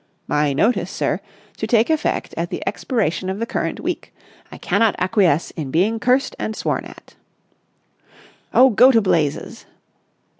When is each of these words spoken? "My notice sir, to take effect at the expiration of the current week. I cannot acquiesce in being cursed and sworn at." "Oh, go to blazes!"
"My 0.27 0.51
notice 0.51 0.89
sir, 0.89 1.19
to 1.57 1.67
take 1.67 1.87
effect 1.91 2.33
at 2.35 2.49
the 2.49 2.63
expiration 2.65 3.29
of 3.29 3.37
the 3.37 3.45
current 3.45 3.79
week. 3.79 4.11
I 4.51 4.57
cannot 4.57 4.95
acquiesce 4.97 5.51
in 5.51 5.69
being 5.69 5.99
cursed 5.99 6.35
and 6.39 6.55
sworn 6.55 6.85
at." 6.85 7.13
"Oh, 8.51 8.71
go 8.71 8.89
to 8.91 8.99
blazes!" 8.99 9.67